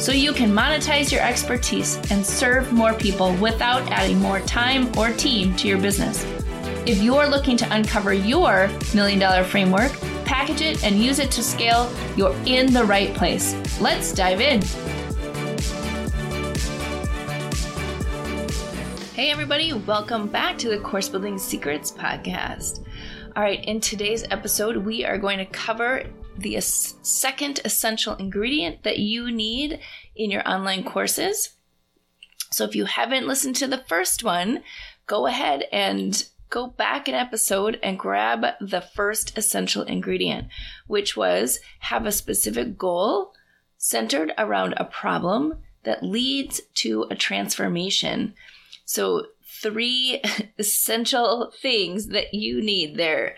So 0.00 0.12
you 0.12 0.32
can 0.32 0.50
monetize 0.50 1.12
your 1.12 1.20
expertise 1.20 1.98
and 2.10 2.24
serve 2.24 2.72
more 2.72 2.94
people 2.94 3.34
without 3.34 3.82
adding 3.90 4.18
more 4.18 4.40
time 4.40 4.90
or 4.96 5.10
team 5.10 5.54
to 5.56 5.68
your 5.68 5.76
business. 5.76 6.24
If 6.86 7.02
you're 7.02 7.28
looking 7.28 7.58
to 7.58 7.70
uncover 7.70 8.14
your 8.14 8.70
million 8.94 9.18
dollar 9.18 9.44
framework, 9.44 9.92
package 10.24 10.62
it, 10.62 10.84
and 10.84 10.98
use 10.98 11.18
it 11.18 11.30
to 11.32 11.42
scale, 11.42 11.92
you're 12.16 12.34
in 12.46 12.72
the 12.72 12.82
right 12.82 13.12
place. 13.12 13.54
Let's 13.78 14.14
dive 14.14 14.40
in. 14.40 14.62
Hey, 19.14 19.30
everybody, 19.30 19.74
welcome 19.74 20.28
back 20.28 20.56
to 20.60 20.70
the 20.70 20.78
Course 20.78 21.10
Building 21.10 21.36
Secrets 21.36 21.92
podcast. 21.92 22.86
All 23.36 23.42
right, 23.42 23.62
in 23.66 23.82
today's 23.82 24.24
episode, 24.30 24.78
we 24.78 25.04
are 25.04 25.18
going 25.18 25.36
to 25.36 25.44
cover 25.44 26.04
the 26.36 26.60
second 26.60 27.60
essential 27.64 28.14
ingredient 28.16 28.82
that 28.82 28.98
you 28.98 29.30
need 29.30 29.80
in 30.14 30.30
your 30.30 30.48
online 30.48 30.84
courses. 30.84 31.56
So 32.50 32.64
if 32.64 32.74
you 32.74 32.84
haven't 32.86 33.26
listened 33.26 33.56
to 33.56 33.66
the 33.66 33.84
first 33.88 34.24
one, 34.24 34.62
go 35.06 35.26
ahead 35.26 35.64
and 35.72 36.26
go 36.50 36.66
back 36.66 37.08
an 37.08 37.14
episode 37.14 37.78
and 37.82 37.98
grab 37.98 38.44
the 38.60 38.80
first 38.80 39.38
essential 39.38 39.82
ingredient, 39.82 40.48
which 40.86 41.16
was 41.16 41.60
have 41.80 42.06
a 42.06 42.12
specific 42.12 42.76
goal 42.76 43.32
centered 43.78 44.32
around 44.36 44.74
a 44.76 44.84
problem 44.84 45.54
that 45.84 46.02
leads 46.02 46.60
to 46.74 47.06
a 47.10 47.14
transformation. 47.14 48.34
So, 48.84 49.26
three 49.44 50.20
essential 50.58 51.52
things 51.60 52.08
that 52.08 52.34
you 52.34 52.60
need 52.60 52.96
there 52.96 53.36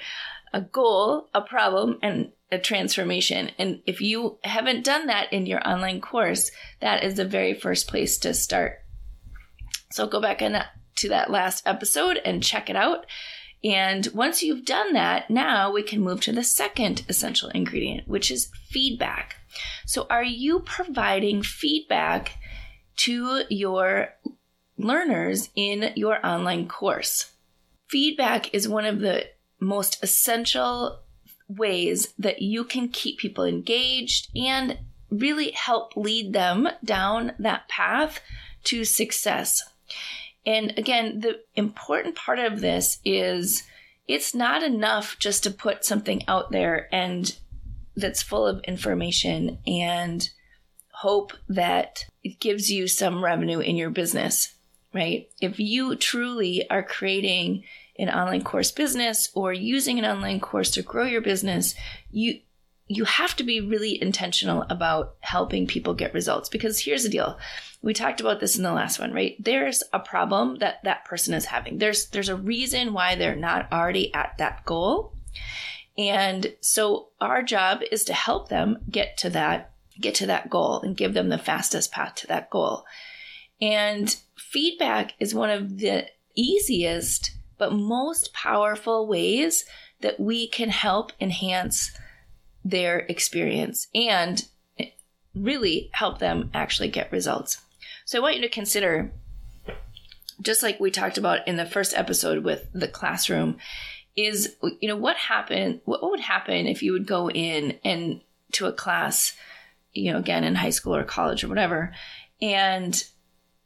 a 0.54 0.60
goal, 0.60 1.30
a 1.32 1.40
problem, 1.40 1.98
and 2.02 2.30
a 2.52 2.58
transformation. 2.58 3.50
And 3.58 3.82
if 3.86 4.00
you 4.00 4.38
haven't 4.44 4.84
done 4.84 5.06
that 5.06 5.32
in 5.32 5.46
your 5.46 5.66
online 5.66 6.00
course, 6.00 6.50
that 6.80 7.02
is 7.02 7.14
the 7.14 7.24
very 7.24 7.54
first 7.54 7.88
place 7.88 8.18
to 8.18 8.34
start. 8.34 8.78
So, 9.90 10.06
go 10.06 10.20
back 10.20 10.42
in 10.42 10.52
that, 10.52 10.68
to 10.96 11.08
that 11.10 11.30
last 11.30 11.66
episode 11.66 12.18
and 12.24 12.42
check 12.42 12.70
it 12.70 12.76
out. 12.76 13.06
And 13.64 14.08
once 14.14 14.42
you've 14.42 14.64
done 14.64 14.92
that, 14.94 15.30
now 15.30 15.70
we 15.70 15.82
can 15.82 16.00
move 16.00 16.20
to 16.22 16.32
the 16.32 16.42
second 16.42 17.04
essential 17.08 17.48
ingredient, 17.50 18.08
which 18.08 18.30
is 18.30 18.50
feedback. 18.68 19.36
So, 19.86 20.06
are 20.08 20.24
you 20.24 20.60
providing 20.60 21.42
feedback 21.42 22.38
to 22.96 23.42
your 23.48 24.14
learners 24.76 25.50
in 25.54 25.92
your 25.96 26.24
online 26.26 26.68
course. 26.68 27.32
Feedback 27.88 28.52
is 28.54 28.68
one 28.68 28.84
of 28.84 29.00
the 29.00 29.26
most 29.60 30.02
essential 30.02 31.01
ways 31.56 32.12
that 32.18 32.42
you 32.42 32.64
can 32.64 32.88
keep 32.88 33.18
people 33.18 33.44
engaged 33.44 34.28
and 34.36 34.78
really 35.10 35.50
help 35.52 35.96
lead 35.96 36.32
them 36.32 36.68
down 36.84 37.32
that 37.38 37.68
path 37.68 38.20
to 38.64 38.84
success. 38.84 39.62
And 40.46 40.74
again, 40.76 41.20
the 41.20 41.40
important 41.54 42.16
part 42.16 42.38
of 42.38 42.60
this 42.60 42.98
is 43.04 43.64
it's 44.08 44.34
not 44.34 44.62
enough 44.62 45.16
just 45.18 45.44
to 45.44 45.50
put 45.50 45.84
something 45.84 46.22
out 46.26 46.50
there 46.50 46.88
and 46.92 47.36
that's 47.96 48.22
full 48.22 48.46
of 48.46 48.62
information 48.64 49.58
and 49.66 50.28
hope 50.92 51.32
that 51.48 52.06
it 52.24 52.40
gives 52.40 52.70
you 52.70 52.88
some 52.88 53.22
revenue 53.22 53.60
in 53.60 53.76
your 53.76 53.90
business 53.90 54.54
right? 54.92 55.28
If 55.40 55.58
you 55.58 55.96
truly 55.96 56.68
are 56.70 56.82
creating 56.82 57.64
an 57.98 58.08
online 58.08 58.42
course 58.42 58.70
business 58.70 59.28
or 59.34 59.52
using 59.52 59.98
an 59.98 60.04
online 60.04 60.40
course 60.40 60.70
to 60.72 60.82
grow 60.82 61.04
your 61.04 61.20
business, 61.20 61.74
you 62.10 62.40
you 62.88 63.04
have 63.04 63.34
to 63.36 63.44
be 63.44 63.60
really 63.60 64.00
intentional 64.02 64.66
about 64.68 65.14
helping 65.20 65.66
people 65.66 65.94
get 65.94 66.12
results 66.12 66.48
because 66.48 66.80
here's 66.80 67.04
the 67.04 67.08
deal. 67.08 67.38
We 67.80 67.94
talked 67.94 68.20
about 68.20 68.40
this 68.40 68.56
in 68.56 68.62
the 68.62 68.72
last 68.72 68.98
one, 68.98 69.12
right? 69.12 69.36
There's 69.38 69.82
a 69.92 70.00
problem 70.00 70.58
that 70.58 70.82
that 70.84 71.04
person 71.04 71.32
is 71.32 71.46
having. 71.46 71.78
There's 71.78 72.06
there's 72.08 72.28
a 72.28 72.36
reason 72.36 72.92
why 72.92 73.14
they're 73.14 73.36
not 73.36 73.72
already 73.72 74.12
at 74.14 74.36
that 74.38 74.64
goal. 74.64 75.14
And 75.96 76.54
so 76.60 77.08
our 77.20 77.42
job 77.42 77.80
is 77.90 78.04
to 78.04 78.14
help 78.14 78.48
them 78.48 78.78
get 78.90 79.16
to 79.18 79.30
that 79.30 79.72
get 80.00 80.14
to 80.16 80.26
that 80.26 80.50
goal 80.50 80.80
and 80.80 80.96
give 80.96 81.14
them 81.14 81.28
the 81.28 81.38
fastest 81.38 81.92
path 81.92 82.14
to 82.16 82.26
that 82.26 82.50
goal. 82.50 82.84
And 83.60 84.14
feedback 84.36 85.14
is 85.20 85.34
one 85.34 85.50
of 85.50 85.78
the 85.78 86.06
easiest 86.34 87.32
but 87.62 87.72
most 87.72 88.34
powerful 88.34 89.06
ways 89.06 89.64
that 90.00 90.18
we 90.18 90.48
can 90.48 90.68
help 90.68 91.12
enhance 91.20 91.92
their 92.64 92.98
experience 92.98 93.86
and 93.94 94.48
eh, 94.80 94.86
really 95.32 95.88
help 95.92 96.18
them 96.18 96.50
actually 96.52 96.88
get 96.88 97.12
results. 97.12 97.62
So 98.04 98.18
I 98.18 98.20
want 98.20 98.34
you 98.34 98.42
to 98.42 98.48
consider, 98.48 99.12
just 100.40 100.64
like 100.64 100.80
we 100.80 100.90
talked 100.90 101.18
about 101.18 101.46
in 101.46 101.56
the 101.56 101.64
first 101.64 101.96
episode 101.96 102.42
with 102.42 102.66
the 102.72 102.88
classroom, 102.88 103.58
is 104.16 104.56
you 104.80 104.88
know 104.88 104.96
what 104.96 105.16
happened 105.16 105.80
what 105.84 106.02
would 106.02 106.18
happen 106.18 106.66
if 106.66 106.82
you 106.82 106.92
would 106.92 107.06
go 107.06 107.30
in 107.30 107.78
and 107.84 108.20
to 108.50 108.66
a 108.66 108.72
class 108.72 109.34
you 109.92 110.12
know 110.12 110.18
again 110.18 110.42
in 110.42 110.56
high 110.56 110.68
school 110.68 110.94
or 110.94 111.02
college 111.02 111.42
or 111.42 111.48
whatever 111.48 111.94
and 112.42 113.04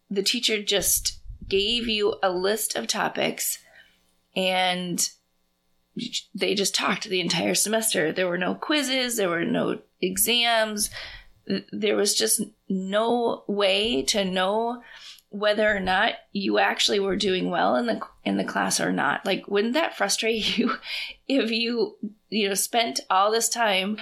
the 0.09 0.23
teacher 0.23 0.63
just 0.63 1.19
gave 1.49 1.89
you 1.89 2.15
a 2.23 2.31
list 2.31 2.77
of 2.77 2.87
topics 2.87 3.59
and 4.37 5.09
they 6.35 6.55
just 6.55 6.75
talked 6.75 7.05
the 7.05 7.21
entire 7.21 7.55
semester. 7.55 8.13
There 8.13 8.29
were 8.29 8.39
no 8.39 8.55
quizzes, 8.55 9.17
there 9.17 9.31
were 9.31 9.45
no 9.45 9.81
exams. 10.01 10.91
There 11.73 11.97
was 11.97 12.15
just 12.15 12.43
no 12.69 13.45
way 13.47 14.03
to 14.05 14.25
know 14.25 14.83
whether 15.31 15.75
or 15.75 15.81
not 15.81 16.15
you 16.33 16.59
actually 16.59 17.01
were 17.01 17.17
doing 17.17 17.51
well 17.51 17.77
in 17.77 17.87
the 17.87 18.01
in 18.25 18.37
the 18.37 18.45
class 18.45 18.81
or 18.81 18.93
not. 18.93 19.25
Like 19.25 19.49
wouldn't 19.49 19.75
that 19.75 19.97
frustrate 19.97 20.59
you 20.59 20.77
if 21.29 21.51
you 21.51 21.97
you 22.29 22.49
know 22.49 22.55
spent 22.55 23.01
all 23.09 23.31
this 23.31 23.49
time 23.49 23.99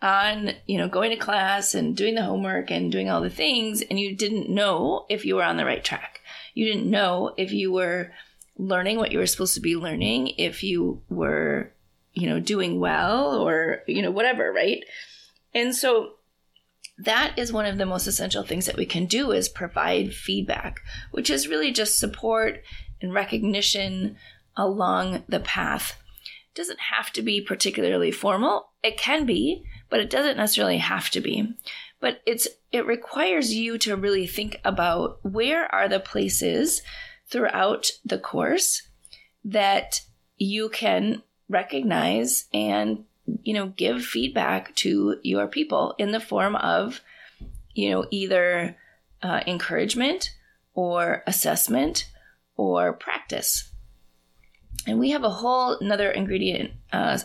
on, 0.00 0.52
you 0.66 0.78
know, 0.78 0.88
going 0.88 1.10
to 1.10 1.16
class 1.16 1.74
and 1.74 1.96
doing 1.96 2.14
the 2.14 2.22
homework 2.22 2.70
and 2.70 2.92
doing 2.92 3.10
all 3.10 3.20
the 3.20 3.30
things, 3.30 3.82
and 3.82 3.98
you 3.98 4.14
didn't 4.14 4.48
know 4.48 5.06
if 5.08 5.24
you 5.24 5.36
were 5.36 5.42
on 5.42 5.56
the 5.56 5.64
right 5.64 5.84
track. 5.84 6.20
You 6.54 6.66
didn't 6.66 6.90
know 6.90 7.34
if 7.36 7.52
you 7.52 7.72
were 7.72 8.12
learning 8.58 8.98
what 8.98 9.12
you 9.12 9.18
were 9.18 9.26
supposed 9.26 9.54
to 9.54 9.60
be 9.60 9.76
learning, 9.76 10.34
if 10.36 10.62
you 10.62 11.00
were, 11.08 11.72
you 12.12 12.28
know, 12.28 12.40
doing 12.40 12.80
well 12.80 13.36
or, 13.36 13.82
you 13.86 14.02
know, 14.02 14.10
whatever, 14.10 14.52
right? 14.52 14.84
And 15.54 15.74
so 15.74 16.14
that 16.98 17.38
is 17.38 17.52
one 17.52 17.66
of 17.66 17.78
the 17.78 17.86
most 17.86 18.06
essential 18.06 18.42
things 18.42 18.66
that 18.66 18.76
we 18.76 18.84
can 18.84 19.06
do 19.06 19.30
is 19.30 19.48
provide 19.48 20.12
feedback, 20.12 20.80
which 21.12 21.30
is 21.30 21.48
really 21.48 21.70
just 21.70 21.98
support 21.98 22.62
and 23.00 23.14
recognition 23.14 24.16
along 24.56 25.22
the 25.28 25.40
path. 25.40 25.96
It 26.50 26.56
doesn't 26.56 26.80
have 26.80 27.12
to 27.12 27.22
be 27.22 27.40
particularly 27.40 28.10
formal. 28.10 28.70
It 28.82 28.98
can 28.98 29.24
be, 29.24 29.62
but 29.88 30.00
it 30.00 30.10
doesn't 30.10 30.36
necessarily 30.36 30.78
have 30.78 31.10
to 31.10 31.20
be. 31.20 31.54
But 32.00 32.20
it's 32.26 32.48
it 32.72 32.86
requires 32.86 33.54
you 33.54 33.78
to 33.78 33.96
really 33.96 34.26
think 34.26 34.60
about 34.64 35.18
where 35.22 35.72
are 35.72 35.88
the 35.88 36.00
places 36.00 36.82
throughout 37.30 37.90
the 38.04 38.18
course 38.18 38.82
that 39.44 40.00
you 40.36 40.68
can 40.68 41.22
recognize 41.48 42.46
and 42.52 43.04
you 43.42 43.54
know 43.54 43.68
give 43.68 44.04
feedback 44.04 44.74
to 44.74 45.18
your 45.22 45.46
people 45.46 45.94
in 45.98 46.12
the 46.12 46.20
form 46.20 46.56
of 46.56 47.00
you 47.74 47.90
know 47.90 48.06
either 48.10 48.76
uh, 49.22 49.40
encouragement 49.46 50.34
or 50.74 51.22
assessment 51.26 52.10
or 52.56 52.92
practice 52.92 53.70
and 54.86 54.98
we 54.98 55.10
have 55.10 55.24
a 55.24 55.30
whole 55.30 55.76
another 55.80 56.10
ingredient 56.10 56.72
uh, 56.92 57.18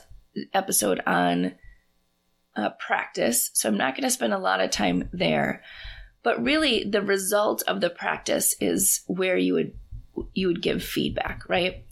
episode 0.54 1.02
on 1.06 1.56
uh, 2.56 2.70
practice. 2.72 3.50
So 3.54 3.70
I'm 3.70 3.78
not 3.78 3.96
going 3.96 4.04
to 4.04 4.12
spend 4.12 4.34
a 4.34 4.40
lot 4.40 4.62
of 4.62 4.72
time 4.72 5.10
there. 5.12 5.64
But 6.24 6.44
really, 6.44 6.84
the 6.84 7.02
result 7.02 7.64
of 7.68 7.82
the 7.82 7.90
practice 7.90 8.56
is 8.62 9.02
where 9.08 9.38
you 9.38 9.54
would 9.56 9.74
you 10.33 10.48
would 10.48 10.62
give 10.62 10.83
feedback, 10.83 11.44
right? 11.48 11.86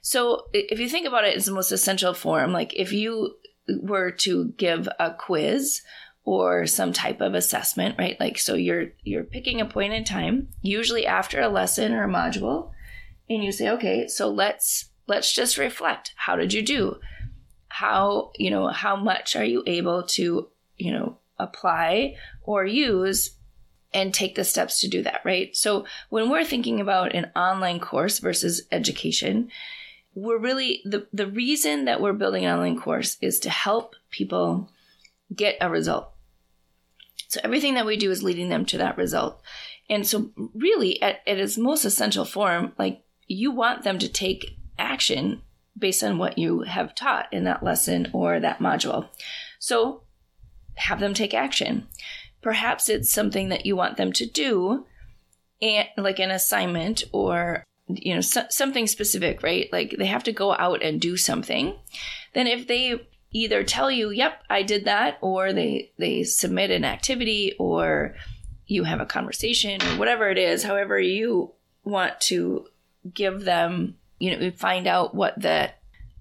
So 0.00 0.46
if 0.52 0.78
you 0.78 0.88
think 0.88 1.06
about 1.06 1.24
it, 1.24 1.36
it's 1.36 1.46
the 1.46 1.52
most 1.52 1.72
essential 1.72 2.14
form. 2.14 2.52
Like 2.52 2.74
if 2.74 2.92
you 2.92 3.36
were 3.82 4.10
to 4.10 4.52
give 4.56 4.88
a 4.98 5.14
quiz 5.14 5.82
or 6.24 6.66
some 6.66 6.92
type 6.92 7.20
of 7.20 7.34
assessment, 7.34 7.96
right? 7.98 8.18
Like 8.20 8.38
so 8.38 8.54
you're 8.54 8.88
you're 9.02 9.24
picking 9.24 9.60
a 9.60 9.66
point 9.66 9.92
in 9.92 10.04
time, 10.04 10.48
usually 10.60 11.06
after 11.06 11.40
a 11.40 11.48
lesson 11.48 11.92
or 11.94 12.04
a 12.04 12.08
module, 12.08 12.72
and 13.30 13.42
you 13.42 13.52
say, 13.52 13.70
"Okay, 13.70 14.08
so 14.08 14.28
let's 14.28 14.90
let's 15.08 15.32
just 15.32 15.58
reflect. 15.58 16.12
How 16.16 16.36
did 16.36 16.52
you 16.52 16.62
do? 16.62 16.96
How, 17.68 18.30
you 18.36 18.50
know, 18.50 18.68
how 18.68 18.94
much 18.94 19.34
are 19.34 19.44
you 19.44 19.62
able 19.66 20.02
to, 20.04 20.48
you 20.76 20.92
know, 20.92 21.18
apply 21.38 22.14
or 22.42 22.64
use 22.64 23.30
and 23.92 24.12
take 24.12 24.34
the 24.34 24.44
steps 24.44 24.80
to 24.80 24.88
do 24.88 25.02
that, 25.02 25.20
right? 25.24 25.56
So 25.56 25.86
when 26.10 26.28
we're 26.28 26.44
thinking 26.44 26.80
about 26.80 27.14
an 27.14 27.30
online 27.34 27.80
course 27.80 28.18
versus 28.18 28.62
education, 28.70 29.50
we're 30.14 30.38
really 30.38 30.82
the 30.84 31.06
the 31.12 31.26
reason 31.26 31.84
that 31.84 32.00
we're 32.00 32.12
building 32.12 32.44
an 32.44 32.54
online 32.54 32.78
course 32.78 33.16
is 33.20 33.38
to 33.40 33.50
help 33.50 33.94
people 34.10 34.70
get 35.34 35.56
a 35.60 35.70
result. 35.70 36.10
So 37.28 37.40
everything 37.44 37.74
that 37.74 37.86
we 37.86 37.96
do 37.96 38.10
is 38.10 38.22
leading 38.22 38.48
them 38.48 38.64
to 38.66 38.78
that 38.78 38.96
result. 38.96 39.42
And 39.90 40.06
so 40.06 40.30
really 40.54 41.00
at, 41.00 41.20
at 41.26 41.38
its 41.38 41.58
most 41.58 41.84
essential 41.84 42.24
form, 42.24 42.72
like 42.78 43.04
you 43.26 43.50
want 43.50 43.84
them 43.84 43.98
to 43.98 44.08
take 44.08 44.56
action 44.78 45.42
based 45.78 46.02
on 46.02 46.18
what 46.18 46.38
you 46.38 46.62
have 46.62 46.94
taught 46.94 47.32
in 47.32 47.44
that 47.44 47.62
lesson 47.62 48.08
or 48.12 48.40
that 48.40 48.58
module. 48.58 49.08
So 49.58 50.02
have 50.76 51.00
them 51.00 51.14
take 51.14 51.34
action. 51.34 51.86
Perhaps 52.42 52.88
it's 52.88 53.12
something 53.12 53.48
that 53.48 53.66
you 53.66 53.76
want 53.76 53.96
them 53.96 54.12
to 54.12 54.26
do, 54.26 54.86
and 55.60 55.88
like 55.96 56.18
an 56.18 56.30
assignment 56.30 57.04
or 57.12 57.64
you 57.88 58.14
know 58.14 58.20
so, 58.20 58.42
something 58.50 58.86
specific, 58.86 59.42
right? 59.42 59.68
Like 59.72 59.96
they 59.98 60.06
have 60.06 60.24
to 60.24 60.32
go 60.32 60.52
out 60.52 60.82
and 60.82 61.00
do 61.00 61.16
something. 61.16 61.74
Then 62.34 62.46
if 62.46 62.66
they 62.66 63.08
either 63.32 63.64
tell 63.64 63.90
you, 63.90 64.10
"Yep, 64.10 64.44
I 64.48 64.62
did 64.62 64.84
that," 64.84 65.18
or 65.20 65.52
they 65.52 65.92
they 65.98 66.24
submit 66.24 66.70
an 66.70 66.84
activity 66.84 67.54
or 67.58 68.14
you 68.66 68.84
have 68.84 69.00
a 69.00 69.06
conversation 69.06 69.82
or 69.82 69.98
whatever 69.98 70.30
it 70.30 70.38
is, 70.38 70.62
however 70.62 71.00
you 71.00 71.52
want 71.84 72.20
to 72.20 72.66
give 73.14 73.44
them, 73.44 73.96
you 74.18 74.36
know, 74.36 74.50
find 74.50 74.86
out 74.86 75.14
what 75.14 75.40
the 75.40 75.70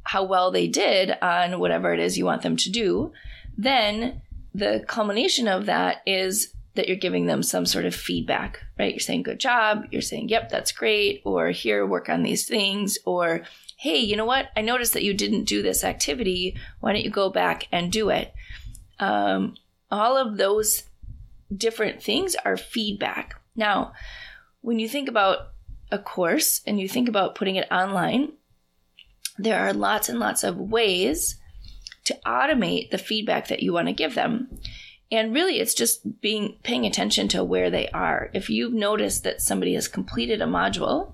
how 0.03 0.23
well 0.23 0.51
they 0.51 0.67
did 0.67 1.11
on 1.21 1.59
whatever 1.59 1.93
it 1.93 1.99
is 1.99 2.17
you 2.17 2.23
want 2.23 2.41
them 2.41 2.55
to 2.55 2.69
do, 2.69 3.11
then 3.57 4.21
the 4.57 4.83
culmination 4.87 5.47
of 5.47 5.67
that 5.67 6.01
is 6.07 6.51
that 6.73 6.87
you're 6.87 6.97
giving 6.97 7.27
them 7.27 7.43
some 7.43 7.65
sort 7.65 7.85
of 7.85 7.93
feedback, 7.93 8.59
right? 8.77 8.91
You're 8.91 8.99
saying, 8.99 9.23
good 9.23 9.39
job. 9.39 9.85
You're 9.91 10.01
saying, 10.01 10.29
yep, 10.29 10.49
that's 10.49 10.71
great. 10.71 11.21
Or 11.25 11.49
here, 11.49 11.85
work 11.85 12.09
on 12.09 12.23
these 12.23 12.47
things. 12.47 12.97
Or, 13.05 13.43
hey, 13.77 13.97
you 13.97 14.15
know 14.15 14.25
what? 14.25 14.47
I 14.55 14.61
noticed 14.61 14.93
that 14.93 15.03
you 15.03 15.13
didn't 15.13 15.43
do 15.43 15.61
this 15.61 15.83
activity. 15.83 16.57
Why 16.79 16.91
don't 16.91 17.03
you 17.03 17.11
go 17.11 17.29
back 17.29 17.67
and 17.71 17.91
do 17.91 18.09
it? 18.09 18.33
Um, 18.99 19.55
all 19.91 20.17
of 20.17 20.37
those 20.37 20.83
different 21.55 22.01
things 22.01 22.35
are 22.43 22.57
feedback. 22.57 23.39
Now, 23.55 23.93
when 24.61 24.79
you 24.79 24.89
think 24.89 25.07
about 25.07 25.49
a 25.91 25.99
course 25.99 26.61
and 26.65 26.79
you 26.79 26.89
think 26.89 27.07
about 27.07 27.35
putting 27.35 27.57
it 27.57 27.71
online, 27.71 28.33
there 29.37 29.59
are 29.59 29.73
lots 29.73 30.09
and 30.09 30.19
lots 30.19 30.43
of 30.43 30.57
ways 30.57 31.35
to 32.07 32.19
automate 32.25 32.89
the 32.89 32.97
feedback 32.97 33.47
that 33.47 33.61
you 33.61 33.71
want 33.71 33.87
to 33.87 33.93
give 33.93 34.15
them. 34.15 34.49
And 35.11 35.33
really, 35.33 35.59
it's 35.59 35.73
just 35.73 36.19
being 36.21 36.57
paying 36.63 36.85
attention 36.85 37.27
to 37.29 37.43
where 37.43 37.69
they 37.69 37.87
are. 37.89 38.29
If 38.33 38.49
you've 38.49 38.73
noticed 38.73 39.23
that 39.23 39.41
somebody 39.41 39.73
has 39.75 39.87
completed 39.87 40.41
a 40.41 40.45
module, 40.45 41.13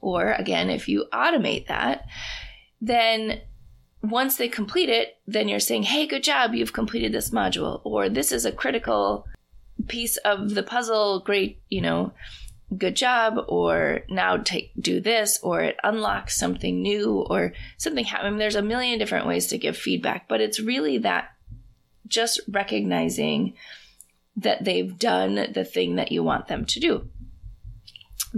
or 0.00 0.32
again, 0.32 0.70
if 0.70 0.88
you 0.88 1.06
automate 1.12 1.68
that, 1.68 2.06
then 2.80 3.40
once 4.02 4.36
they 4.36 4.48
complete 4.48 4.88
it, 4.88 5.16
then 5.26 5.48
you're 5.48 5.60
saying, 5.60 5.84
hey, 5.84 6.06
good 6.06 6.24
job, 6.24 6.52
you've 6.52 6.72
completed 6.72 7.12
this 7.12 7.30
module, 7.30 7.80
or 7.84 8.08
this 8.08 8.32
is 8.32 8.44
a 8.44 8.52
critical 8.52 9.26
piece 9.88 10.16
of 10.18 10.54
the 10.54 10.62
puzzle, 10.62 11.20
great, 11.20 11.62
you 11.68 11.80
know, 11.80 12.12
good 12.78 12.96
job 12.96 13.44
or 13.48 14.00
now 14.08 14.36
take 14.36 14.72
do 14.78 15.00
this 15.00 15.38
or 15.42 15.60
it 15.60 15.76
unlocks 15.84 16.36
something 16.36 16.82
new 16.82 17.26
or 17.28 17.52
something 17.76 18.04
happen. 18.04 18.26
I 18.26 18.30
mean, 18.30 18.38
there's 18.38 18.56
a 18.56 18.62
million 18.62 18.98
different 18.98 19.26
ways 19.26 19.46
to 19.48 19.58
give 19.58 19.76
feedback, 19.76 20.28
but 20.28 20.40
it's 20.40 20.60
really 20.60 20.98
that 20.98 21.30
just 22.06 22.40
recognizing 22.48 23.54
that 24.36 24.64
they've 24.64 24.98
done 24.98 25.52
the 25.52 25.64
thing 25.64 25.96
that 25.96 26.12
you 26.12 26.22
want 26.22 26.48
them 26.48 26.64
to 26.66 26.80
do. 26.80 27.08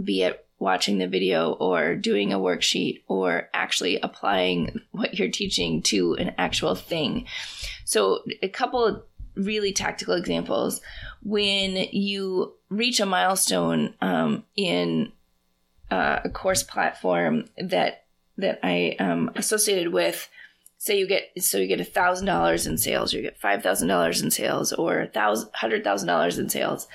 Be 0.02 0.22
it 0.22 0.46
watching 0.58 0.98
the 0.98 1.08
video 1.08 1.52
or 1.52 1.94
doing 1.94 2.32
a 2.32 2.38
worksheet 2.38 3.02
or 3.08 3.48
actually 3.52 4.00
applying 4.00 4.80
what 4.90 5.18
you're 5.18 5.30
teaching 5.30 5.82
to 5.82 6.14
an 6.14 6.34
actual 6.38 6.74
thing. 6.74 7.26
So 7.84 8.22
a 8.42 8.48
couple 8.48 9.04
really 9.36 9.72
tactical 9.72 10.14
examples. 10.14 10.80
When 11.22 11.76
you 11.92 12.54
reach 12.68 13.00
a 13.00 13.06
milestone 13.06 13.94
um, 14.00 14.44
in 14.56 15.12
uh, 15.90 16.20
a 16.24 16.30
course 16.30 16.62
platform 16.62 17.44
that 17.58 18.04
that 18.38 18.58
I 18.62 18.96
um, 18.98 19.30
associated 19.34 19.92
with 19.92 20.28
say 20.78 20.98
you 20.98 21.06
get 21.06 21.30
so 21.38 21.58
you 21.58 21.66
get 21.66 21.80
a 21.80 21.84
thousand 21.84 22.26
dollars 22.26 22.66
in 22.66 22.76
sales 22.76 23.12
you 23.12 23.22
get 23.22 23.38
five 23.38 23.62
thousand 23.62 23.88
dollars 23.88 24.20
in 24.20 24.30
sales 24.30 24.72
or 24.72 25.06
thousand 25.06 25.48
hundred 25.54 25.84
thousand 25.84 26.08
dollars 26.08 26.38
in 26.38 26.50
sales 26.50 26.86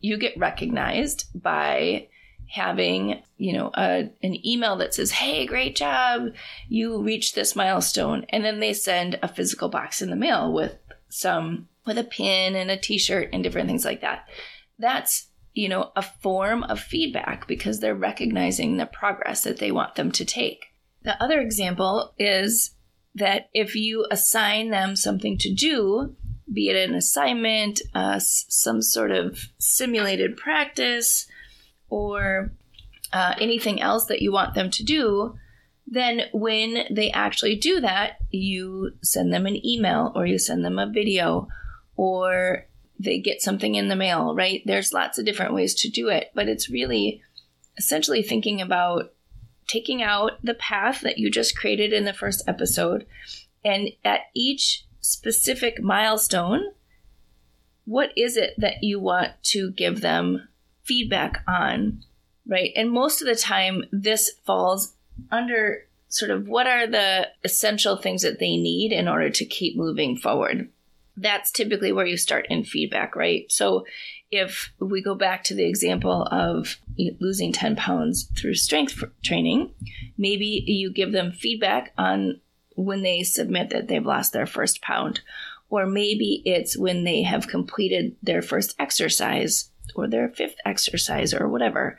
you 0.00 0.16
get 0.16 0.36
recognized 0.36 1.26
by 1.40 2.08
having 2.50 3.22
you 3.38 3.52
know 3.52 3.70
a, 3.74 4.10
an 4.22 4.46
email 4.46 4.76
that 4.76 4.94
says 4.94 5.12
hey 5.12 5.46
great 5.46 5.76
job. 5.76 6.32
You 6.68 7.00
reached 7.02 7.34
this 7.34 7.56
milestone. 7.56 8.26
And 8.30 8.44
then 8.44 8.60
they 8.60 8.72
send 8.72 9.18
a 9.22 9.28
physical 9.28 9.68
box 9.68 10.02
in 10.02 10.10
the 10.10 10.16
mail 10.16 10.52
with 10.52 10.76
some 11.08 11.68
with 11.86 11.98
a 11.98 12.04
pin 12.04 12.54
and 12.54 12.70
a 12.70 12.76
t-shirt 12.76 13.30
and 13.32 13.42
different 13.42 13.68
things 13.68 13.84
like 13.84 14.00
that. 14.00 14.28
That's, 14.78 15.28
you 15.54 15.68
know, 15.68 15.92
a 15.96 16.02
form 16.02 16.62
of 16.64 16.80
feedback 16.80 17.46
because 17.46 17.80
they're 17.80 17.94
recognizing 17.94 18.76
the 18.76 18.86
progress 18.86 19.42
that 19.44 19.58
they 19.58 19.72
want 19.72 19.94
them 19.94 20.12
to 20.12 20.24
take. 20.24 20.66
The 21.02 21.22
other 21.22 21.40
example 21.40 22.14
is 22.18 22.74
that 23.14 23.48
if 23.54 23.74
you 23.74 24.06
assign 24.10 24.70
them 24.70 24.94
something 24.96 25.38
to 25.38 25.52
do, 25.52 26.14
be 26.52 26.68
it 26.68 26.76
an 26.88 26.94
assignment, 26.94 27.80
uh, 27.94 28.20
some 28.20 28.82
sort 28.82 29.10
of 29.10 29.38
simulated 29.58 30.36
practice, 30.36 31.26
or 31.88 32.52
uh, 33.12 33.34
anything 33.38 33.80
else 33.80 34.06
that 34.06 34.22
you 34.22 34.32
want 34.32 34.54
them 34.54 34.70
to 34.70 34.84
do, 34.84 35.34
then 35.86 36.22
when 36.32 36.84
they 36.90 37.10
actually 37.10 37.56
do 37.56 37.80
that, 37.80 38.18
you 38.30 38.92
send 39.02 39.32
them 39.32 39.46
an 39.46 39.64
email 39.66 40.12
or 40.14 40.24
you 40.24 40.38
send 40.38 40.64
them 40.64 40.78
a 40.78 40.90
video 40.90 41.48
or 42.00 42.64
they 42.98 43.18
get 43.18 43.42
something 43.42 43.74
in 43.74 43.88
the 43.88 43.94
mail, 43.94 44.34
right? 44.34 44.62
There's 44.64 44.94
lots 44.94 45.18
of 45.18 45.26
different 45.26 45.52
ways 45.52 45.74
to 45.74 45.90
do 45.90 46.08
it, 46.08 46.30
but 46.34 46.48
it's 46.48 46.70
really 46.70 47.20
essentially 47.76 48.22
thinking 48.22 48.62
about 48.62 49.12
taking 49.66 50.02
out 50.02 50.42
the 50.42 50.54
path 50.54 51.02
that 51.02 51.18
you 51.18 51.30
just 51.30 51.54
created 51.54 51.92
in 51.92 52.06
the 52.06 52.14
first 52.14 52.42
episode 52.48 53.06
and 53.62 53.90
at 54.02 54.20
each 54.34 54.86
specific 55.02 55.82
milestone, 55.82 56.62
what 57.84 58.12
is 58.16 58.38
it 58.38 58.54
that 58.56 58.82
you 58.82 58.98
want 58.98 59.32
to 59.42 59.70
give 59.72 60.00
them 60.00 60.48
feedback 60.84 61.44
on, 61.46 62.02
right? 62.48 62.72
And 62.76 62.90
most 62.90 63.20
of 63.20 63.28
the 63.28 63.36
time, 63.36 63.84
this 63.92 64.30
falls 64.46 64.94
under 65.30 65.86
sort 66.08 66.30
of 66.30 66.48
what 66.48 66.66
are 66.66 66.86
the 66.86 67.28
essential 67.44 67.98
things 67.98 68.22
that 68.22 68.38
they 68.38 68.56
need 68.56 68.90
in 68.90 69.06
order 69.06 69.28
to 69.28 69.44
keep 69.44 69.76
moving 69.76 70.16
forward. 70.16 70.70
That's 71.22 71.50
typically 71.50 71.92
where 71.92 72.06
you 72.06 72.16
start 72.16 72.46
in 72.48 72.64
feedback, 72.64 73.14
right? 73.14 73.44
So 73.52 73.84
if 74.30 74.72
we 74.78 75.02
go 75.02 75.14
back 75.14 75.44
to 75.44 75.54
the 75.54 75.64
example 75.64 76.22
of 76.30 76.76
losing 77.20 77.52
10 77.52 77.76
pounds 77.76 78.30
through 78.38 78.54
strength 78.54 79.02
training, 79.22 79.74
maybe 80.16 80.64
you 80.66 80.90
give 80.90 81.12
them 81.12 81.32
feedback 81.32 81.92
on 81.98 82.40
when 82.74 83.02
they 83.02 83.22
submit 83.22 83.68
that 83.70 83.88
they've 83.88 84.06
lost 84.06 84.32
their 84.32 84.46
first 84.46 84.80
pound. 84.80 85.20
Or 85.68 85.84
maybe 85.84 86.42
it's 86.46 86.78
when 86.78 87.04
they 87.04 87.22
have 87.22 87.48
completed 87.48 88.16
their 88.22 88.40
first 88.40 88.74
exercise 88.78 89.70
or 89.94 90.08
their 90.08 90.30
fifth 90.30 90.56
exercise 90.64 91.34
or 91.34 91.48
whatever, 91.48 91.98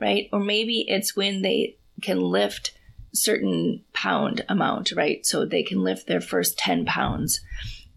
right? 0.00 0.28
Or 0.32 0.40
maybe 0.40 0.84
it's 0.88 1.14
when 1.14 1.42
they 1.42 1.76
can 2.02 2.20
lift 2.20 2.72
certain 3.14 3.84
pound 3.92 4.44
amount, 4.48 4.92
right? 4.92 5.24
So 5.24 5.44
they 5.44 5.62
can 5.62 5.84
lift 5.84 6.06
their 6.06 6.20
first 6.20 6.58
10 6.58 6.84
pounds 6.84 7.40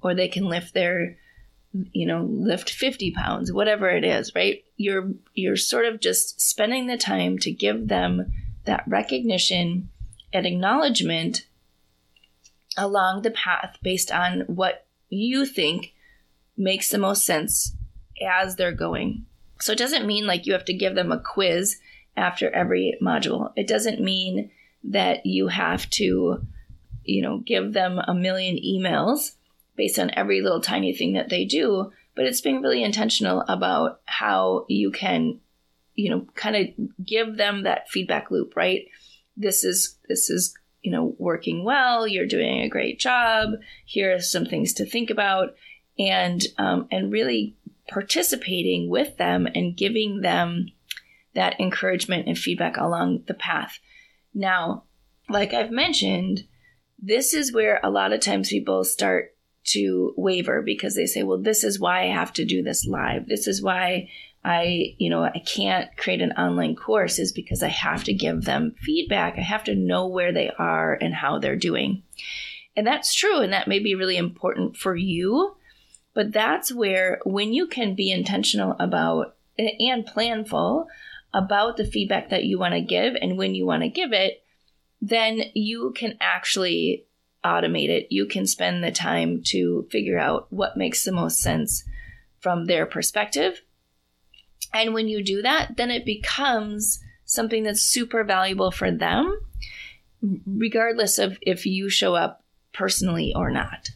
or 0.02 0.14
they 0.14 0.28
can 0.28 0.46
lift 0.46 0.74
their 0.74 1.18
you 1.92 2.06
know 2.06 2.24
lift 2.24 2.72
50 2.72 3.12
pounds 3.12 3.52
whatever 3.54 3.90
it 3.90 4.04
is 4.04 4.34
right? 4.36 4.64
You're 4.78 5.12
you're 5.34 5.56
sort 5.56 5.86
of 5.86 6.00
just 6.00 6.42
spending 6.42 6.88
the 6.88 6.98
time 6.98 7.38
to 7.40 7.52
give 7.52 7.88
them 7.88 8.32
that 8.66 8.84
recognition 8.88 9.90
and 10.34 10.46
acknowledgement 10.46 11.46
along 12.78 13.22
the 13.22 13.32
path 13.32 13.78
based 13.82 14.12
on 14.12 14.42
what 14.42 14.86
you 15.10 15.46
think 15.46 15.94
makes 16.56 16.90
the 16.90 16.98
most 16.98 17.26
sense 17.26 17.76
as 18.22 18.56
they're 18.56 18.72
going. 18.72 19.26
So 19.60 19.72
it 19.72 19.78
doesn't 19.78 20.06
mean 20.06 20.28
like 20.28 20.46
you 20.46 20.54
have 20.54 20.66
to 20.66 20.74
give 20.74 20.96
them 20.96 21.12
a 21.12 21.20
quiz 21.20 21.78
after 22.16 22.50
every 22.52 22.98
module. 23.02 23.52
It 23.56 23.68
doesn't 23.68 24.02
mean 24.02 24.52
that 24.84 25.26
you 25.26 25.48
have 25.48 25.90
to, 25.92 26.46
you 27.04 27.22
know, 27.22 27.40
give 27.40 27.74
them 27.74 28.00
a 28.00 28.14
million 28.14 28.58
emails 28.58 29.32
based 29.80 29.98
on 29.98 30.12
every 30.14 30.42
little 30.42 30.60
tiny 30.60 30.94
thing 30.94 31.14
that 31.14 31.30
they 31.30 31.46
do, 31.46 31.90
but 32.14 32.26
it's 32.26 32.42
being 32.42 32.62
really 32.62 32.84
intentional 32.84 33.46
about 33.48 34.02
how 34.04 34.66
you 34.68 34.92
can, 34.92 35.40
you 35.96 36.10
know, 36.10 36.28
kind 36.36 36.56
of 36.58 37.06
give 37.06 37.38
them 37.38 37.64
that 37.64 37.88
feedback 37.88 38.30
loop, 38.30 38.58
right? 38.58 38.82
This 39.38 39.64
is, 39.64 39.98
this 40.10 40.30
is, 40.30 40.54
you 40.82 40.92
know, 40.92 41.16
working 41.18 41.64
well. 41.64 42.06
You're 42.06 42.28
doing 42.28 42.60
a 42.60 42.68
great 42.68 43.00
job. 43.00 43.52
Here 43.86 44.14
are 44.16 44.20
some 44.20 44.46
things 44.46 44.74
to 44.74 44.86
think 44.86 45.10
about. 45.10 45.56
And, 45.98 46.42
um, 46.58 46.88
and 46.92 47.10
really 47.12 47.56
participating 47.90 48.90
with 48.90 49.16
them 49.16 49.48
and 49.56 49.78
giving 49.78 50.20
them 50.20 50.68
that 51.36 51.58
encouragement 51.58 52.28
and 52.28 52.38
feedback 52.38 52.76
along 52.76 53.24
the 53.28 53.34
path. 53.34 53.80
Now, 54.34 54.84
like 55.30 55.54
I've 55.54 55.72
mentioned, 55.72 56.44
this 56.98 57.34
is 57.34 57.54
where 57.54 57.80
a 57.82 57.90
lot 57.90 58.12
of 58.12 58.20
times 58.20 58.50
people 58.50 58.84
start 58.84 59.36
to 59.66 60.14
waver 60.18 60.62
because 60.62 60.96
they 60.96 61.06
say, 61.06 61.24
well, 61.24 61.42
this 61.42 61.64
is 61.64 61.80
why 61.80 62.04
I 62.04 62.14
have 62.14 62.34
to 62.34 62.46
do 62.46 62.64
this 62.64 62.86
live. 62.86 63.28
This 63.28 63.48
is 63.48 63.62
why 63.62 64.10
I, 64.44 64.96
you 64.98 65.10
know, 65.10 65.24
I 65.24 65.44
can't 65.46 65.96
create 65.98 66.22
an 66.22 66.32
online 66.34 66.76
course 66.76 67.20
is 67.20 67.32
because 67.32 67.62
I 67.62 67.68
have 67.68 68.04
to 68.06 68.14
give 68.14 68.46
them 68.46 68.76
feedback. 68.82 69.38
I 69.38 69.42
have 69.42 69.66
to 69.66 69.76
know 69.76 70.08
where 70.08 70.32
they 70.32 70.50
are 70.58 70.98
and 71.00 71.14
how 71.14 71.40
they're 71.40 71.58
doing. 71.58 72.04
And 72.76 72.88
that's 72.88 73.14
true. 73.14 73.40
And 73.40 73.52
that 73.52 73.68
may 73.68 73.80
be 73.80 73.96
really 73.96 74.18
important 74.18 74.78
for 74.78 74.96
you. 74.96 75.56
But 76.14 76.32
that's 76.32 76.74
where, 76.74 77.20
when 77.26 77.54
you 77.54 77.68
can 77.68 77.96
be 77.96 78.12
intentional 78.12 78.76
about 78.80 79.36
and 79.58 80.06
planful 80.06 80.86
about 81.34 81.78
the 81.78 81.86
feedback 81.86 82.30
that 82.30 82.46
you 82.46 82.58
want 82.58 82.74
to 82.74 82.82
give 82.82 83.16
and 83.22 83.38
when 83.38 83.56
you 83.56 83.66
want 83.66 83.84
to 83.84 83.90
give 83.90 84.14
it, 84.14 84.42
then 85.02 85.42
you 85.54 85.94
can 85.96 86.18
actually 86.20 87.06
automate 87.44 87.90
it. 87.90 88.08
You 88.10 88.26
can 88.26 88.46
spend 88.46 88.84
the 88.84 88.92
time 88.92 89.42
to 89.46 89.88
figure 89.92 90.20
out 90.20 90.48
what 90.52 90.78
makes 90.78 91.04
the 91.04 91.12
most 91.12 91.40
sense 91.40 91.84
from 92.40 92.66
their 92.66 92.86
perspective. 92.86 93.62
And 94.74 94.94
when 94.94 95.08
you 95.08 95.24
do 95.24 95.42
that, 95.42 95.78
then 95.78 95.92
it 95.92 96.06
becomes 96.06 97.00
something 97.26 97.64
that's 97.64 97.82
super 97.82 98.24
valuable 98.24 98.72
for 98.72 98.92
them, 98.92 99.40
regardless 100.46 101.18
of 101.18 101.38
if 101.42 101.66
you 101.66 101.90
show 101.90 102.16
up 102.16 102.44
personally 102.74 103.34
or 103.36 103.52
not. 103.52 103.90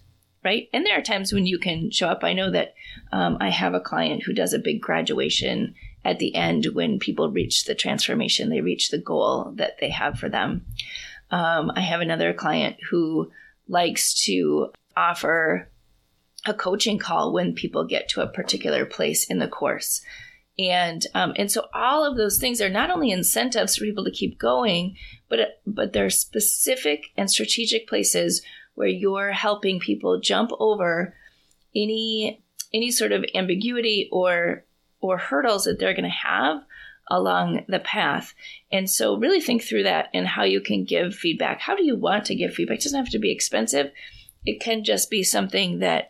Right. 0.44 0.68
And 0.74 0.86
there 0.86 0.98
are 0.98 1.02
times 1.02 1.32
when 1.32 1.46
you 1.46 1.58
can 1.58 1.90
show 1.90 2.10
up. 2.10 2.24
I 2.24 2.34
know 2.34 2.52
that 2.52 2.74
um, 3.14 3.38
I 3.40 3.50
have 3.50 3.74
a 3.74 3.80
client 3.80 4.24
who 4.24 4.34
does 4.34 4.52
a 4.52 4.60
big 4.60 4.82
graduation 4.82 5.74
at 6.06 6.20
the 6.20 6.36
end 6.36 6.68
when 6.74 7.00
people 7.00 7.32
reach 7.32 7.66
the 7.66 7.76
transformation, 7.76 8.50
they 8.50 8.62
reach 8.62 8.90
the 8.90 8.98
goal 8.98 9.54
that 9.56 9.80
they 9.80 9.90
have 9.90 10.20
for 10.20 10.30
them. 10.30 10.66
Um, 11.34 11.72
I 11.76 11.80
have 11.82 12.00
another 12.00 12.32
client 12.32 12.78
who 12.92 13.32
likes 13.68 14.14
to 14.26 14.72
offer 14.96 15.68
a 16.46 16.54
coaching 16.54 17.00
call 17.00 17.34
when 17.34 17.56
people 17.56 17.86
get 17.86 18.08
to 18.10 18.22
a 18.22 18.28
particular 18.28 18.86
place 18.86 19.26
in 19.26 19.40
the 19.40 19.48
course. 19.48 20.04
And 20.60 21.04
um, 21.16 21.34
and 21.36 21.52
so 21.52 21.66
all 21.74 22.06
of 22.06 22.18
those 22.18 22.38
things 22.38 22.62
are 22.62 22.70
not 22.70 22.92
only 22.92 23.10
incentives 23.10 23.76
for 23.76 23.84
people 23.84 24.04
to 24.06 24.12
keep 24.12 24.38
going, 24.38 24.96
but 25.28 25.60
but 25.66 25.92
they're 25.92 26.12
specific 26.12 27.06
and 27.18 27.32
strategic 27.32 27.88
places 27.88 28.44
where 28.76 28.88
you're 28.88 29.32
helping 29.32 29.80
people 29.80 30.20
jump 30.20 30.52
over 30.60 31.16
any 31.76 32.44
any 32.72 32.92
sort 32.92 33.12
of 33.12 33.26
ambiguity 33.34 34.08
or 34.12 34.66
or 35.00 35.18
hurdles 35.18 35.64
that 35.64 35.80
they're 35.80 35.96
going 35.96 36.04
to 36.04 36.10
have 36.10 36.62
along 37.14 37.64
the 37.68 37.80
path. 37.80 38.34
And 38.72 38.90
so 38.90 39.18
really 39.18 39.40
think 39.40 39.64
through 39.64 39.84
that 39.84 40.10
and 40.16 40.28
how 40.28 40.44
you 40.44 40.60
can 40.60 40.84
give 40.84 41.14
feedback. 41.14 41.60
How 41.60 41.76
do 41.76 41.86
you 41.86 41.96
want 41.96 42.26
to 42.26 42.36
give 42.36 42.56
feedback? 42.56 42.80
It 42.80 42.84
doesn't 42.84 43.06
have 43.06 43.12
to 43.12 43.20
be 43.20 43.32
expensive. 43.32 43.92
It 44.46 44.60
can 44.60 44.84
just 44.84 45.12
be 45.12 45.24
something 45.24 45.80
that 45.80 46.10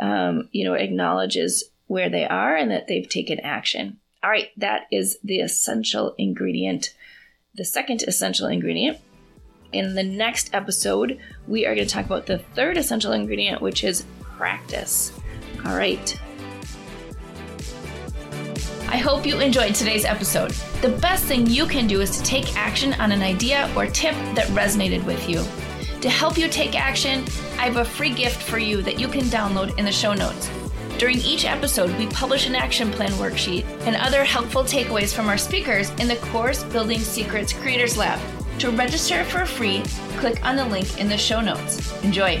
um, 0.00 0.48
you 0.52 0.64
know 0.64 0.74
acknowledges 0.74 1.64
where 1.86 2.10
they 2.10 2.26
are 2.26 2.54
and 2.54 2.70
that 2.70 2.86
they've 2.86 3.08
taken 3.08 3.40
action. 3.40 3.98
All 4.22 4.30
right, 4.30 4.48
that 4.58 4.82
is 4.92 5.18
the 5.24 5.40
essential 5.40 6.14
ingredient. 6.18 6.94
The 7.54 7.64
second 7.64 8.04
essential 8.06 8.46
ingredient. 8.46 8.98
In 9.72 9.94
the 9.94 10.02
next 10.02 10.54
episode, 10.54 11.18
we 11.48 11.64
are 11.64 11.74
going 11.74 11.86
to 11.86 11.92
talk 11.92 12.04
about 12.04 12.26
the 12.26 12.38
third 12.38 12.76
essential 12.76 13.12
ingredient, 13.12 13.62
which 13.62 13.84
is 13.84 14.04
practice. 14.36 15.12
All 15.64 15.76
right, 15.76 16.20
hope 19.02 19.26
you 19.26 19.40
enjoyed 19.40 19.74
today's 19.74 20.04
episode. 20.04 20.52
The 20.80 20.96
best 21.00 21.24
thing 21.24 21.48
you 21.48 21.66
can 21.66 21.88
do 21.88 22.00
is 22.02 22.16
to 22.16 22.22
take 22.22 22.56
action 22.56 22.92
on 22.94 23.10
an 23.10 23.20
idea 23.20 23.68
or 23.76 23.86
tip 23.86 24.14
that 24.36 24.46
resonated 24.50 25.04
with 25.04 25.28
you. 25.28 25.44
To 26.02 26.08
help 26.08 26.38
you 26.38 26.48
take 26.48 26.80
action, 26.80 27.24
I 27.58 27.64
have 27.64 27.78
a 27.78 27.84
free 27.84 28.14
gift 28.14 28.40
for 28.40 28.58
you 28.58 28.80
that 28.82 29.00
you 29.00 29.08
can 29.08 29.22
download 29.22 29.76
in 29.76 29.84
the 29.84 29.92
show 29.92 30.14
notes. 30.14 30.48
During 30.98 31.18
each 31.18 31.44
episode, 31.44 31.90
we 31.98 32.06
publish 32.06 32.46
an 32.46 32.54
action 32.54 32.92
plan 32.92 33.10
worksheet 33.12 33.64
and 33.86 33.96
other 33.96 34.22
helpful 34.22 34.62
takeaways 34.62 35.12
from 35.12 35.28
our 35.28 35.38
speakers 35.38 35.90
in 35.98 36.06
the 36.06 36.16
Course 36.30 36.62
Building 36.62 37.00
Secrets 37.00 37.52
Creators 37.52 37.96
Lab. 37.96 38.20
To 38.60 38.70
register 38.70 39.24
for 39.24 39.44
free, 39.44 39.82
click 40.18 40.46
on 40.46 40.54
the 40.54 40.64
link 40.64 41.00
in 41.00 41.08
the 41.08 41.18
show 41.18 41.40
notes. 41.40 41.92
Enjoy! 42.04 42.40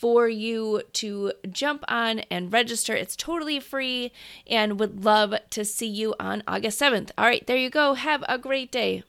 for 0.00 0.28
you 0.28 0.82
to 0.92 1.32
jump 1.50 1.84
on 1.88 2.20
and 2.30 2.52
register. 2.52 2.94
It's 2.94 3.16
totally 3.16 3.58
free 3.58 4.12
and 4.46 4.78
would 4.78 5.04
love 5.04 5.34
to 5.50 5.64
see 5.64 5.88
you 5.88 6.14
on 6.20 6.44
August 6.46 6.80
7th. 6.80 7.10
All 7.18 7.24
right, 7.24 7.44
there 7.46 7.56
you 7.56 7.68
go. 7.68 7.94
Have 7.94 8.24
a 8.28 8.38
great 8.38 8.70
day. 8.70 9.02